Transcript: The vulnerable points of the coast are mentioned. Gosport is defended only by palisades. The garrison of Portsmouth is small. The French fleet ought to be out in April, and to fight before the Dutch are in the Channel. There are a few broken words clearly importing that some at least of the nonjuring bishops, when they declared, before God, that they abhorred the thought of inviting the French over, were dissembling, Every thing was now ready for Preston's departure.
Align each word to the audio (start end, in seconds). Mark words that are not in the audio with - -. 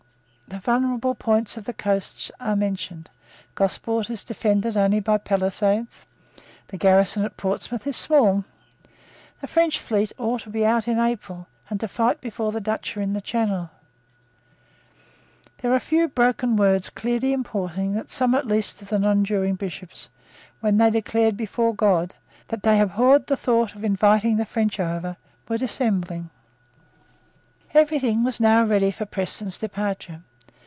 The 0.47 0.59
vulnerable 0.59 1.15
points 1.15 1.55
of 1.55 1.63
the 1.63 1.71
coast 1.73 2.29
are 2.41 2.57
mentioned. 2.57 3.09
Gosport 3.55 4.09
is 4.09 4.25
defended 4.25 4.75
only 4.75 4.99
by 4.99 5.17
palisades. 5.17 6.03
The 6.67 6.75
garrison 6.75 7.23
of 7.23 7.37
Portsmouth 7.37 7.87
is 7.87 7.95
small. 7.95 8.43
The 9.39 9.47
French 9.47 9.79
fleet 9.79 10.11
ought 10.17 10.41
to 10.41 10.49
be 10.49 10.65
out 10.65 10.89
in 10.89 10.99
April, 10.99 11.47
and 11.69 11.79
to 11.79 11.87
fight 11.87 12.19
before 12.19 12.51
the 12.51 12.59
Dutch 12.59 12.97
are 12.97 13.01
in 13.01 13.13
the 13.13 13.21
Channel. 13.21 13.69
There 15.59 15.71
are 15.71 15.75
a 15.75 15.79
few 15.79 16.09
broken 16.09 16.57
words 16.57 16.89
clearly 16.89 17.31
importing 17.31 17.93
that 17.93 18.09
some 18.11 18.35
at 18.35 18.45
least 18.45 18.81
of 18.81 18.89
the 18.89 18.99
nonjuring 18.99 19.55
bishops, 19.55 20.09
when 20.59 20.75
they 20.75 20.89
declared, 20.89 21.37
before 21.37 21.73
God, 21.73 22.13
that 22.49 22.61
they 22.63 22.81
abhorred 22.81 23.27
the 23.27 23.37
thought 23.37 23.73
of 23.73 23.85
inviting 23.85 24.35
the 24.35 24.43
French 24.43 24.81
over, 24.81 25.15
were 25.47 25.57
dissembling, 25.57 26.29
Every 27.73 27.99
thing 27.99 28.25
was 28.25 28.41
now 28.41 28.65
ready 28.65 28.91
for 28.91 29.05
Preston's 29.05 29.57
departure. 29.57 30.23